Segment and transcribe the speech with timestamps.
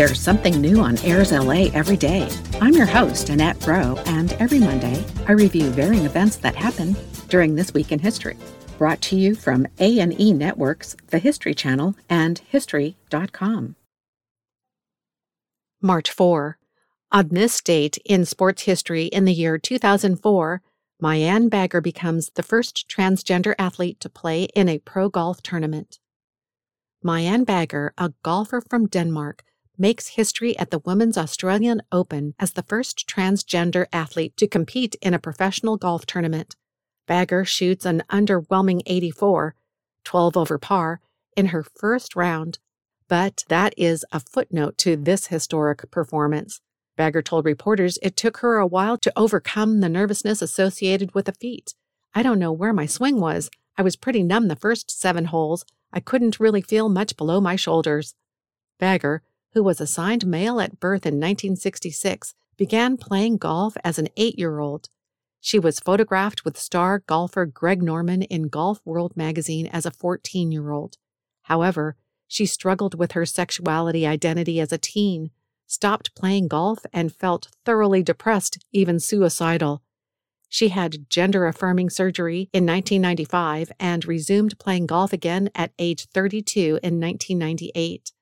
[0.00, 2.26] There's something new on Airs LA every day.
[2.58, 6.96] I'm your host, Annette Roe, and every Monday I review varying events that happen
[7.28, 8.38] during this week in history.
[8.78, 13.76] Brought to you from A&E Networks, the History Channel, and History.com.
[15.82, 16.56] March 4.
[17.12, 20.62] On this date in sports history in the year 2004,
[21.02, 25.98] Mianne Bagger becomes the first transgender athlete to play in a pro golf tournament.
[27.04, 29.44] Mianne Bagger, a golfer from Denmark,
[29.80, 35.14] makes history at the Women's Australian Open as the first transgender athlete to compete in
[35.14, 36.54] a professional golf tournament.
[37.06, 39.54] Bagger shoots an underwhelming 84,
[40.04, 41.00] 12 over par,
[41.36, 42.58] in her first round,
[43.08, 46.60] but that is a footnote to this historic performance.
[46.96, 51.32] Bagger told reporters it took her a while to overcome the nervousness associated with the
[51.32, 51.74] feat.
[52.14, 53.50] I don't know where my swing was.
[53.78, 55.64] I was pretty numb the first seven holes.
[55.92, 58.14] I couldn't really feel much below my shoulders.
[58.78, 59.22] Bagger,
[59.52, 64.58] who was assigned male at birth in 1966, began playing golf as an eight year
[64.58, 64.88] old.
[65.40, 70.52] She was photographed with star golfer Greg Norman in Golf World magazine as a 14
[70.52, 70.98] year old.
[71.42, 71.96] However,
[72.28, 75.30] she struggled with her sexuality identity as a teen,
[75.66, 79.82] stopped playing golf, and felt thoroughly depressed, even suicidal.
[80.48, 86.80] She had gender affirming surgery in 1995 and resumed playing golf again at age 32
[86.82, 88.12] in 1998.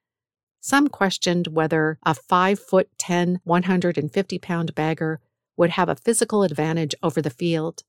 [0.69, 5.19] Some questioned whether a 5 foot 10, 150 pound bagger
[5.57, 7.85] would have a physical advantage over the field.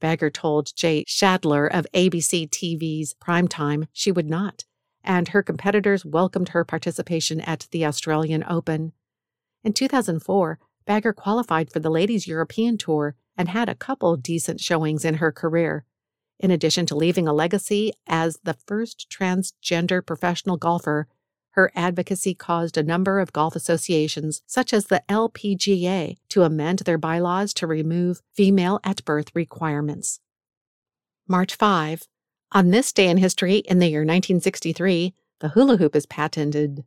[0.00, 4.64] Bagger told Jay Schadler of ABC TV's Primetime she would not,
[5.02, 8.94] and her competitors welcomed her participation at the Australian Open.
[9.62, 15.04] In 2004, Bagger qualified for the Ladies European Tour and had a couple decent showings
[15.04, 15.84] in her career.
[16.40, 21.06] In addition to leaving a legacy as the first transgender professional golfer
[21.54, 26.98] her advocacy caused a number of golf associations, such as the LPGA, to amend their
[26.98, 30.18] bylaws to remove female at birth requirements.
[31.28, 32.08] March 5.
[32.50, 36.84] On this day in history, in the year 1963, the hula hoop is patented.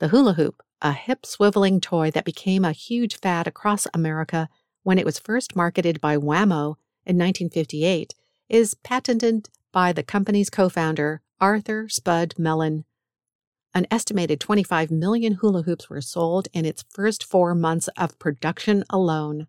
[0.00, 4.50] The hula hoop, a hip swiveling toy that became a huge fad across America
[4.82, 6.76] when it was first marketed by Wham-O
[7.06, 8.14] in 1958,
[8.50, 12.84] is patented by the company's co founder, Arthur Spud Melin.
[13.72, 18.84] An estimated 25 million hula hoops were sold in its first four months of production
[18.90, 19.46] alone.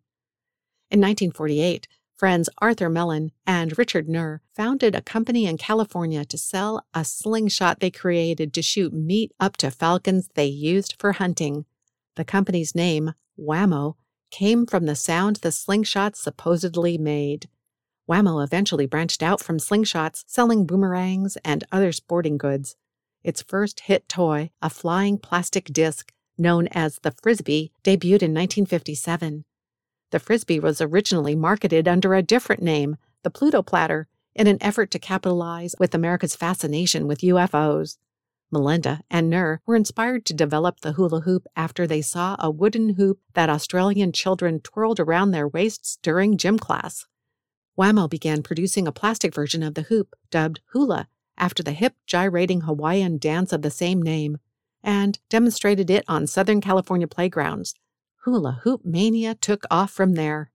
[0.92, 6.86] In 1948, friends Arthur Melin and Richard Knerr founded a company in California to sell
[6.94, 11.66] a slingshot they created to shoot meat up to falcons they used for hunting.
[12.16, 13.96] The company's name, Wham-O,
[14.30, 17.50] came from the sound the slingshots supposedly made.
[18.06, 22.76] Wham-O eventually branched out from slingshots, selling boomerangs and other sporting goods.
[23.24, 29.46] Its first hit toy, a flying plastic disc known as the Frisbee, debuted in 1957.
[30.09, 34.92] The Frisbee was originally marketed under a different name, the Pluto Platter, in an effort
[34.92, 37.98] to capitalize with America's fascination with UFOs.
[38.52, 42.96] Melinda and Knerr were inspired to develop the hula hoop after they saw a wooden
[42.96, 47.06] hoop that Australian children twirled around their waists during gym class.
[47.76, 51.08] Wham-O began producing a plastic version of the hoop, dubbed Hula,
[51.41, 54.38] after the hip gyrating Hawaiian dance of the same name
[54.84, 57.74] and demonstrated it on Southern California playgrounds.
[58.24, 60.52] Hula hoop mania took off from there.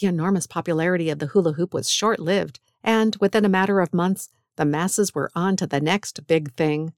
[0.00, 3.92] The enormous popularity of the hula hoop was short lived, and within a matter of
[3.92, 6.92] months, the masses were on to the next big thing.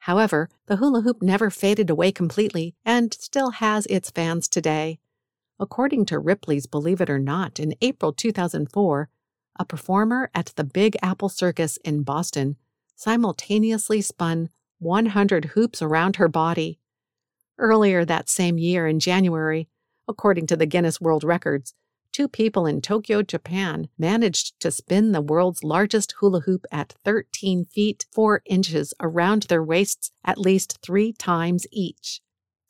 [0.00, 4.98] However, the hula hoop never faded away completely and still has its fans today.
[5.60, 9.08] According to Ripley's Believe It or Not, in April 2004,
[9.56, 12.56] a performer at the Big Apple Circus in Boston
[13.00, 16.78] simultaneously spun 100 hoops around her body.
[17.56, 19.68] Earlier that same year, in January,
[20.06, 21.72] according to the Guinness World Records,
[22.12, 27.64] two people in Tokyo, Japan managed to spin the world's largest hula hoop at 13
[27.64, 32.20] feet 4 inches around their waists at least three times each.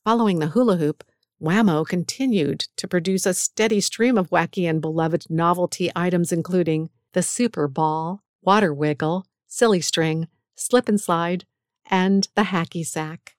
[0.04, 1.02] Following the hula hoop,
[1.40, 7.22] Wham-O continued to produce a steady stream of wacky and beloved novelty items, including the
[7.22, 11.44] Super Ball, Water Wiggle, Silly String, Slip and Slide,
[11.90, 13.34] and the Hacky Sack.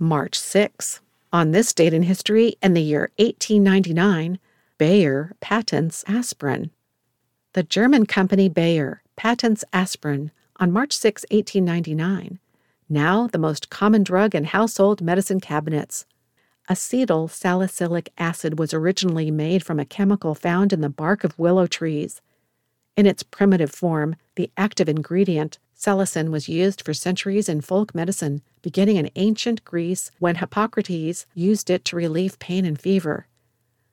[0.00, 1.00] March 6.
[1.32, 4.40] On this date in history, in the year 1899,
[4.78, 6.72] Bayer patents aspirin.
[7.52, 12.40] The German company Bayer patents aspirin on March 6, 1899,
[12.88, 16.04] now the most common drug in household medicine cabinets.
[16.68, 21.68] Acetyl salicylic acid was originally made from a chemical found in the bark of willow
[21.68, 22.20] trees.
[22.96, 28.40] In its primitive form, the active ingredient, salicin, was used for centuries in folk medicine,
[28.62, 33.26] beginning in ancient Greece when Hippocrates used it to relieve pain and fever.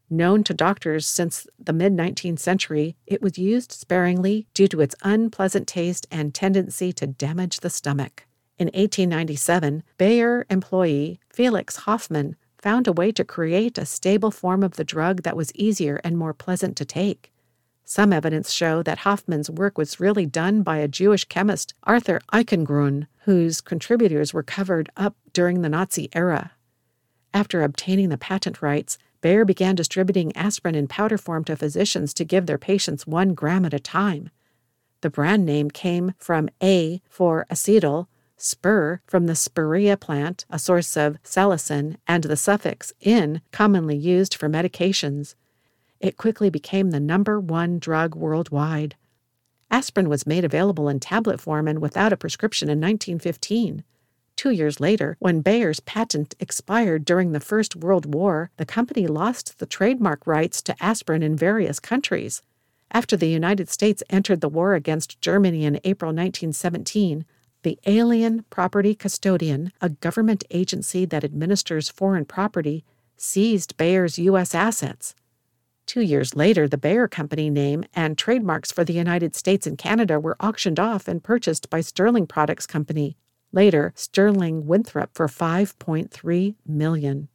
[0.07, 4.95] Known to doctors since the mid 19th century, it was used sparingly due to its
[5.01, 8.27] unpleasant taste and tendency to damage the stomach.
[8.59, 14.75] In 1897, Bayer employee Felix Hoffmann found a way to create a stable form of
[14.75, 17.31] the drug that was easier and more pleasant to take.
[17.83, 23.07] Some evidence show that Hoffmann's work was really done by a Jewish chemist, Arthur Eichengrun,
[23.25, 26.51] whose contributors were covered up during the Nazi era.
[27.33, 32.25] After obtaining the patent rights, Bayer began distributing aspirin in powder form to physicians to
[32.25, 34.29] give their patients one gram at a time.
[35.01, 38.07] The brand name came from A for acetyl,
[38.37, 44.35] spur from the spirea plant, a source of salicin, and the suffix in, commonly used
[44.35, 45.35] for medications.
[46.01, 48.95] It quickly became the number one drug worldwide.
[49.69, 53.83] Aspirin was made available in tablet form and without a prescription in 1915.
[54.35, 59.59] Two years later, when Bayer's patent expired during the First World War, the company lost
[59.59, 62.41] the trademark rights to aspirin in various countries.
[62.91, 67.25] After the United States entered the war against Germany in April 1917,
[67.61, 72.83] the Alien Property Custodian, a government agency that administers foreign property,
[73.17, 74.55] seized Bayer's U.S.
[74.55, 75.13] assets.
[75.91, 80.21] Two years later, the Bayer Company name and trademarks for the United States and Canada
[80.21, 83.17] were auctioned off and purchased by Sterling Products Company,
[83.51, 87.27] later Sterling Winthrop for 5.3 million.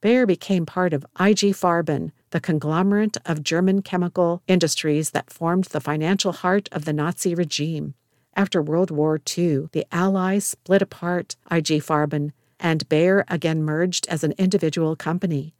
[0.00, 5.80] Bayer became part of IG Farben, the conglomerate of German chemical industries that formed the
[5.80, 7.94] financial heart of the Nazi regime.
[8.36, 12.30] After World War II, the Allies split apart IG Farben,
[12.60, 15.52] and Bayer again merged as an individual company.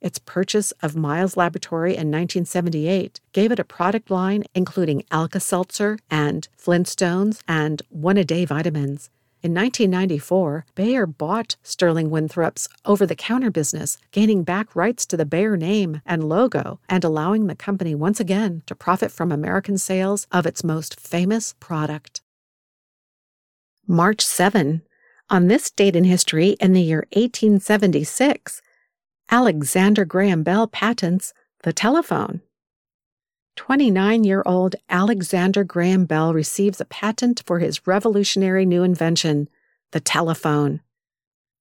[0.00, 5.98] Its purchase of Miles Laboratory in 1978 gave it a product line including Alka Seltzer
[6.10, 9.10] and Flintstones and one a day vitamins.
[9.42, 15.26] In 1994, Bayer bought Sterling Winthrop's over the counter business, gaining back rights to the
[15.26, 20.26] Bayer name and logo and allowing the company once again to profit from American sales
[20.32, 22.22] of its most famous product.
[23.86, 24.82] March 7.
[25.30, 28.62] On this date in history, in the year 1876,
[29.30, 31.34] Alexander Graham Bell patents
[31.64, 32.42] the telephone.
[33.56, 39.48] 29 year old Alexander Graham Bell receives a patent for his revolutionary new invention,
[39.90, 40.80] the telephone.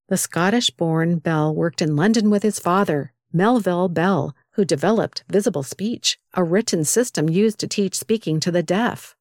[0.10, 5.64] The Scottish born Bell worked in London with his father, Melville Bell, who developed visible
[5.64, 9.16] speech, a written system used to teach speaking to the deaf.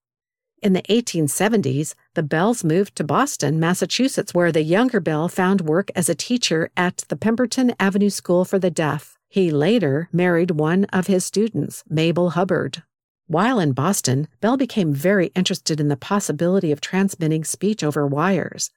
[0.65, 5.91] In the 1870s, the Bells moved to Boston, Massachusetts, where the younger Bell found work
[5.95, 9.19] as a teacher at the Pemberton Avenue School for the Deaf.
[9.29, 12.83] He later married one of his students, Mabel Hubbard.
[13.27, 18.71] While in Boston, Bell became very interested in the possibility of transmitting speech over wires.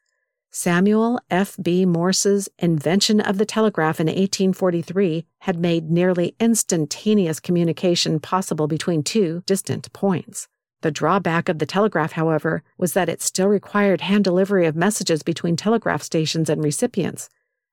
[0.52, 1.56] Samuel F.
[1.62, 1.86] B.
[1.86, 9.42] Morse's invention of the telegraph in 1843 had made nearly instantaneous communication possible between two
[9.46, 10.50] distant points.
[10.82, 15.24] The drawback of the telegraph, however, was that it still required hand delivery of messages
[15.24, 17.30] between telegraph stations and recipients,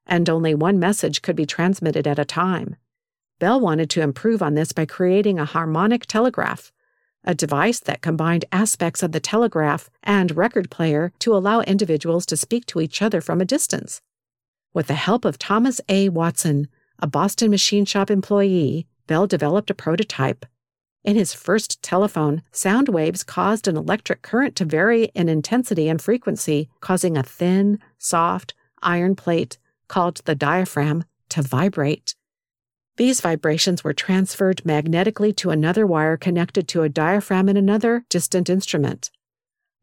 [0.06, 2.76] and only one message could be transmitted at a time.
[3.38, 6.72] Bell wanted to improve on this by creating a harmonic telegraph,
[7.24, 12.36] a device that combined aspects of the telegraph and record player to allow individuals to
[12.36, 14.00] speak to each other from a distance.
[14.72, 16.08] With the help of Thomas A.
[16.08, 16.68] Watson,
[16.98, 20.46] a Boston machine shop employee, Bell developed a prototype.
[21.04, 26.00] In his first telephone, sound waves caused an electric current to vary in intensity and
[26.00, 32.14] frequency, causing a thin, soft, iron plate called the diaphragm, to vibrate.
[32.96, 38.48] These vibrations were transferred magnetically to another wire connected to a diaphragm in another distant
[38.48, 39.10] instrument.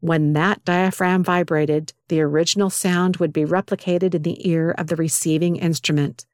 [0.00, 4.96] When that diaphragm vibrated, the original sound would be replicated in the ear of the
[4.96, 6.26] receiving instrument.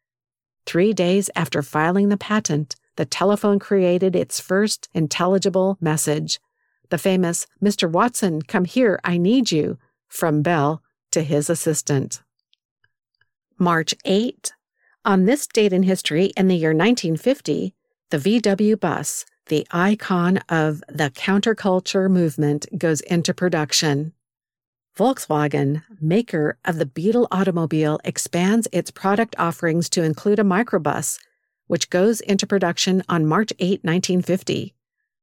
[0.65, 6.41] Three days after filing the patent, the telephone created its first intelligible message.
[6.91, 7.89] The famous, Mr.
[7.89, 9.79] Watson, come here, I need you,
[10.09, 12.23] from Bell to his assistant.
[13.57, 14.53] March 8.
[15.05, 17.73] On this date in history, in the year 1950,
[18.11, 24.13] the VW bus, the icon of the counterculture movement, goes into production.
[24.99, 31.21] Volkswagen, maker of the Beetle automobile, expands its product offerings to include a microbus,
[31.69, 34.75] which goes into production on March 8, 1950.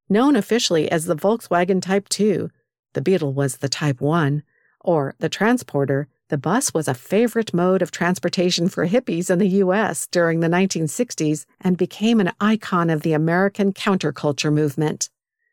[0.08, 2.50] Known officially as the Volkswagen Type 2,
[2.94, 4.42] the Beetle was the Type 1,
[4.80, 9.60] or the Transporter, the bus was a favorite mode of transportation for hippies in the
[9.60, 10.08] U.S.
[10.08, 15.10] during the 1960s and became an icon of the American counterculture movement.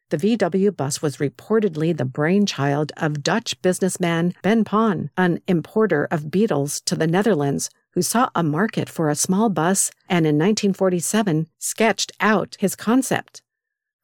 [0.09, 6.31] The VW bus was reportedly the brainchild of Dutch businessman Ben Pon, an importer of
[6.31, 11.49] Beetles to the Netherlands, who saw a market for a small bus and in 1947
[11.59, 13.43] sketched out his concept.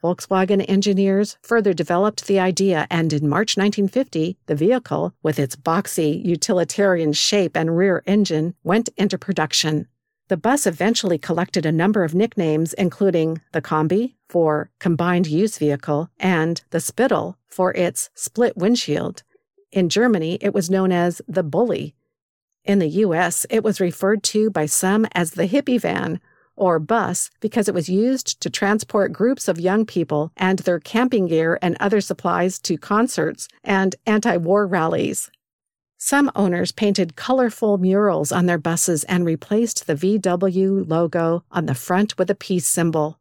[0.02, 6.25] Volkswagen engineers further developed the idea, and in March 1950, the vehicle, with its boxy,
[6.25, 9.88] utilitarian shape and rear engine, went into production.
[10.28, 16.11] The bus eventually collected a number of nicknames, including the Kombi for combined use vehicle
[16.21, 19.25] and the Splittie for its split windshield.
[19.73, 21.95] In Germany, it was known as the Bulli.
[22.64, 26.20] In the US, it was referred to by some as the hippie van
[26.56, 31.26] or bus because it was used to transport groups of young people and their camping
[31.26, 35.30] gear and other supplies to concerts and anti war rallies.
[35.96, 41.74] Some owners painted colorful murals on their buses and replaced the VW logo on the
[41.74, 43.18] front with a peace symbol.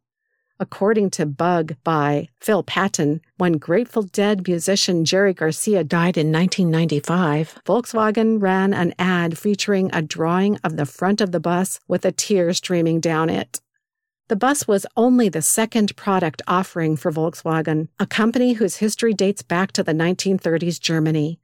[0.60, 7.60] According to Bug by Phil Patton, when Grateful Dead musician Jerry Garcia died in 1995,
[7.64, 12.10] Volkswagen ran an ad featuring a drawing of the front of the bus with a
[12.10, 13.60] tear streaming down it.
[14.26, 19.42] The bus was only the second product offering for Volkswagen, a company whose history dates
[19.42, 21.38] back to the 1930s Germany.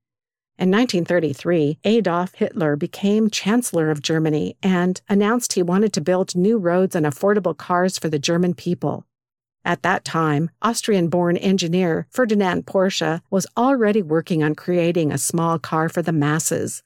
[0.56, 6.58] In 1933, Adolf Hitler became Chancellor of Germany and announced he wanted to build new
[6.58, 9.04] roads and affordable cars for the German people.
[9.64, 15.58] At that time, Austrian born engineer Ferdinand Porsche was already working on creating a small
[15.58, 16.84] car for the masses.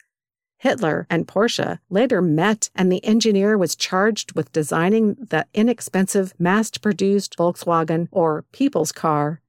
[0.56, 6.70] Hitler and Porsche later met, and the engineer was charged with designing the inexpensive mass
[6.70, 9.42] produced Volkswagen or People's Car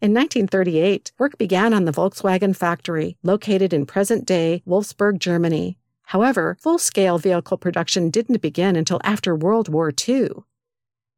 [0.00, 5.76] in 1938, work began on the Volkswagen factory, located in present day Wolfsburg, Germany.
[6.02, 10.28] However, full scale vehicle production didn't begin until after World War II.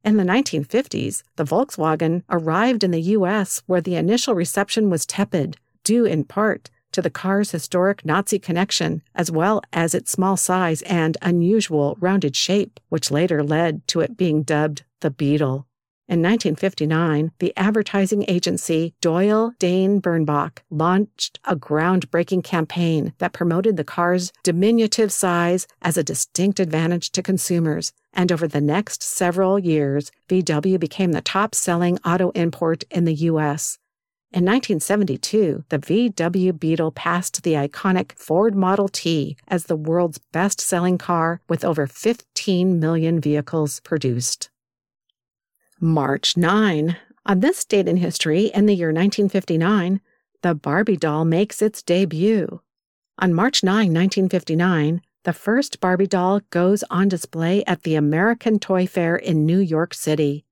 [0.03, 5.59] In the 1950s, the Volkswagen arrived in the U.S., where the initial reception was tepid,
[5.85, 10.81] due in part to the car's historic Nazi connection, as well as its small size
[10.83, 15.67] and unusual rounded shape, which later led to it being dubbed the Beetle.
[16.11, 23.85] In 1959, the advertising agency Doyle Dane Bernbach launched a groundbreaking campaign that promoted the
[23.85, 27.93] car's diminutive size as a distinct advantage to consumers.
[28.13, 33.15] And over the next several years, VW became the top selling auto import in the
[33.31, 33.79] U.S.
[34.33, 40.61] In 1972, the VW Beetle passed the iconic Ford Model T as the world's best
[40.61, 44.50] selling car with over 15 million vehicles produced.
[45.83, 46.95] March 9.
[47.25, 50.03] On this date in history, in the year 1959,
[50.43, 52.61] the Barbie doll makes its debut.
[53.19, 58.87] On March 9, 1959, the first Barbie doll goes on display at the American Toy
[58.87, 60.45] Fair in New York City.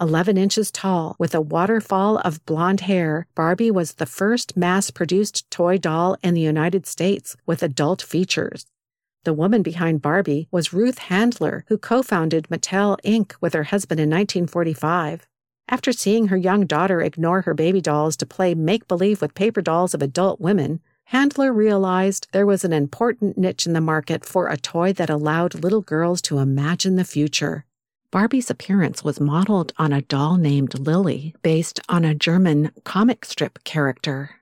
[0.00, 5.48] 11 inches tall, with a waterfall of blonde hair, Barbie was the first mass produced
[5.52, 8.66] toy doll in the United States with adult features.
[9.24, 13.34] The woman behind Barbie was Ruth Handler, who co founded Mattel Inc.
[13.42, 15.26] with her husband in 1945.
[15.68, 19.60] After seeing her young daughter ignore her baby dolls to play make believe with paper
[19.60, 24.48] dolls of adult women, Handler realized there was an important niche in the market for
[24.48, 27.66] a toy that allowed little girls to imagine the future.
[28.10, 33.62] Barbie's appearance was modeled on a doll named Lilli, based on a German comic strip
[33.64, 34.39] character.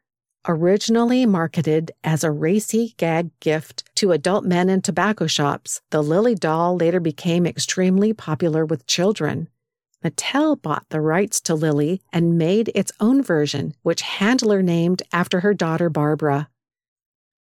[0.50, 6.34] Originally marketed as a racy gag gift to adult men in tobacco shops, the Lilli
[6.34, 9.50] doll later became extremely popular with children.
[10.02, 15.40] Mattel bought the rights to Lilli and made its own version, which Handler named after
[15.40, 16.48] her daughter Barbara.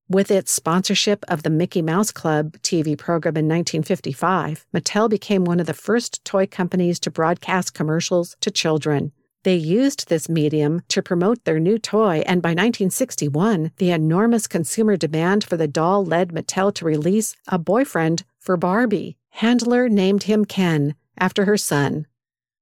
[0.09, 5.59] With its sponsorship of the Mickey Mouse Club TV program in 1955, Mattel became one
[5.59, 9.11] of the first toy companies to broadcast commercials to children.
[9.45, 14.97] They used this medium to promote their new toy, and by 1961, the enormous consumer
[14.97, 19.17] demand for the doll led Mattel to release a boyfriend for Barbie.
[19.31, 22.07] Handler named him Ken, after her son.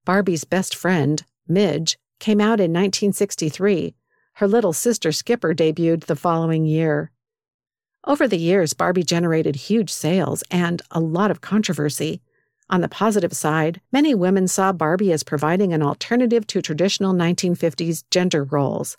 [0.06, 3.94] Barbie's best friend, Midge, came out in 1963.
[4.34, 7.10] Her little sister Skipper debuted the following year.
[8.06, 12.22] Over the years, Barbie generated huge sales and a lot of controversy.
[12.70, 18.04] On the positive side, many women saw Barbie as providing an alternative to traditional 1950s
[18.12, 18.96] gender roles.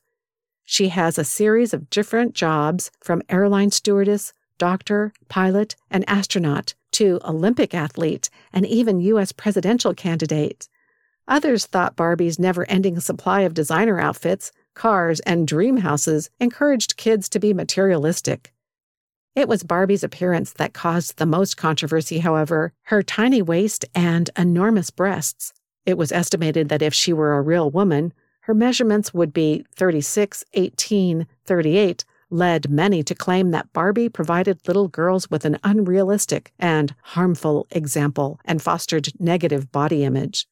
[0.66, 7.22] She has a series of different jobs from airline stewardess, doctor, pilot, and astronaut to
[7.24, 9.32] Olympic athlete, and even U.S.
[9.32, 10.68] presidential candidate.
[11.30, 17.30] Others thought Barbie's never ending supply of designer outfits, cars, and dream houses encouraged kids
[17.30, 18.52] to be materialistic.
[19.34, 24.90] It was Barbie's appearance that caused the most controversy, however, her tiny waist and enormous
[24.90, 25.54] breasts.
[25.86, 28.12] It was estimated that if she were a real woman,
[28.42, 34.90] her measurements would be 36, 18, 38, led many to claim that Barbie provided little
[34.90, 40.46] girls with an unrealistic and harmful example and fostered negative body image.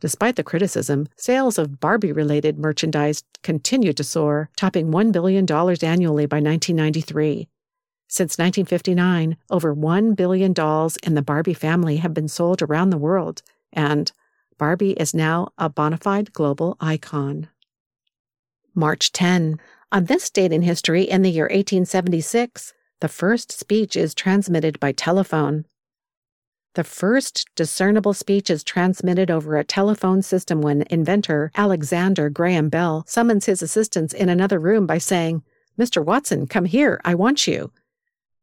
[0.00, 6.26] Despite the criticism, sales of Barbie related merchandise continued to soar, topping $1 billion annually
[6.26, 7.48] by 1993.
[8.10, 12.96] Since 1959, over 1 billion dolls in the Barbie family have been sold around the
[12.96, 14.10] world, and
[14.56, 17.48] Barbie is now a bona fide global icon.
[18.74, 19.60] March 10.
[19.92, 24.92] On this date in history, in the year 1876, the first speech is transmitted by
[24.92, 25.66] telephone.
[26.74, 33.04] The first discernible speech is transmitted over a telephone system when inventor Alexander Graham Bell
[33.06, 35.42] summons his assistants in another room by saying,
[35.78, 36.04] Mr.
[36.04, 37.70] Watson, come here, I want you.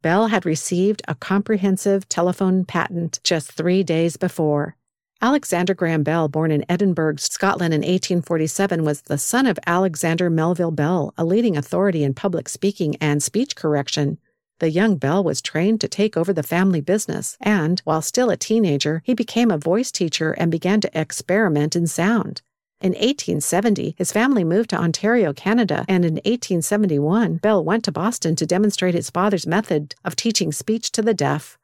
[0.05, 4.75] Bell had received a comprehensive telephone patent just three days before.
[5.19, 10.69] Alexander Graham Bell, born in Edinburgh, Scotland in 1847, was the son of Alexander Melville
[10.69, 14.19] Bell, a leading authority in public speaking and speech correction.
[14.59, 18.37] The young Bell was trained to take over the family business, and while still a
[18.37, 22.43] teenager, he became a voice teacher and began to experiment in sound.
[22.85, 28.35] In 1870, his family moved to Ontario, Canada, and in 1871, Bell went to Boston
[28.35, 31.57] to demonstrate his father's method of teaching speech to the deaf.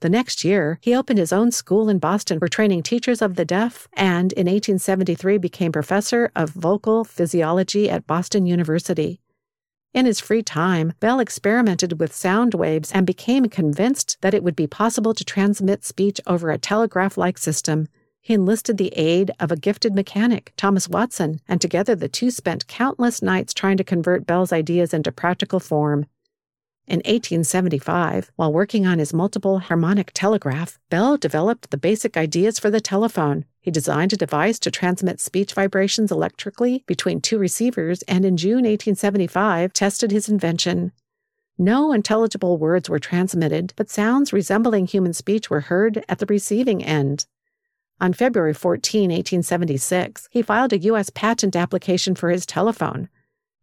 [0.00, 3.44] The next year, he opened his own school in Boston for training teachers of the
[3.44, 9.20] deaf, and in 1873 became professor of vocal physiology at Boston University.
[9.92, 14.56] In his free time, Bell experimented with sound waves and became convinced that it would
[14.56, 17.88] be possible to transmit speech over a telegraph like system.
[18.26, 22.66] He enlisted the aid of a gifted mechanic, Thomas Watson, and together the two spent
[22.66, 26.06] countless nights trying to convert Bell's ideas into practical form.
[26.88, 32.68] In 1875, while working on his multiple harmonic telegraph, Bell developed the basic ideas for
[32.68, 33.44] the telephone.
[33.60, 38.64] He designed a device to transmit speech vibrations electrically between two receivers and in June
[38.64, 40.90] 1875 tested his invention.
[41.56, 46.82] No intelligible words were transmitted, but sounds resembling human speech were heard at the receiving
[46.82, 47.26] end.
[47.98, 51.08] On February 14, 1876, he filed a U.S.
[51.08, 53.08] patent application for his telephone.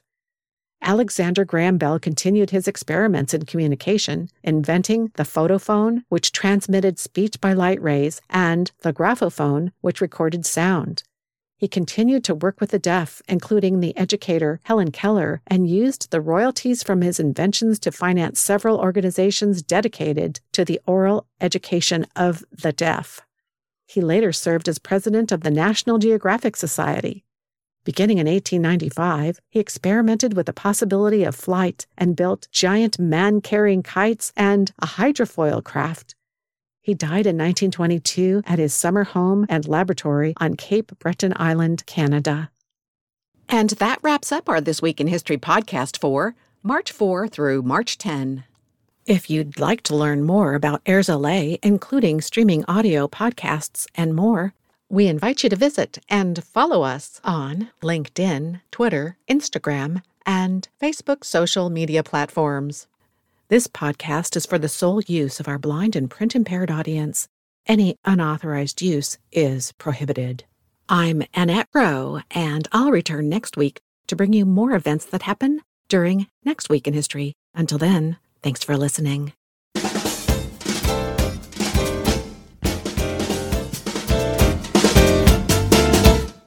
[0.82, 7.54] Alexander Graham Bell continued his experiments in communication, inventing the photophone, which transmitted speech by
[7.54, 11.04] light rays, and the graphophone, which recorded sound.
[11.58, 16.22] He continued to work with the deaf, including the educator Helen Keller, and used the
[16.22, 22.72] royalties from his inventions to finance several organizations dedicated to the oral education of the
[22.72, 23.20] deaf.
[23.86, 27.26] He later served as president of the National Geographic Society,
[27.90, 33.82] Beginning in 1895, he experimented with the possibility of flight and built giant man carrying
[33.82, 36.14] kites and a hydrofoil craft.
[36.84, 42.52] He died in 1922 at his summer home and laboratory on Cape Breton Island, Canada.
[43.48, 47.98] And that wraps up our This Week in History podcast for March 4 through March
[47.98, 48.44] 10.
[49.08, 54.54] If you'd like to learn more about Airs LA, including streaming audio podcasts and more,
[54.90, 61.70] we invite you to visit and follow us on LinkedIn, Twitter, Instagram, and Facebook social
[61.70, 62.88] media platforms.
[63.50, 67.28] This podcast is for the sole use of our blind and print impaired audience.
[67.68, 70.44] Any unauthorized use is prohibited.
[70.88, 75.62] I'm Annette Roe, and I'll return next week to bring you more events that happen
[75.88, 77.34] during Next Week in History.
[77.54, 79.34] Until then, thanks for listening.